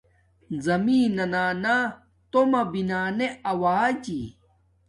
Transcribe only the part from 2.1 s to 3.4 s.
تومہ بنانے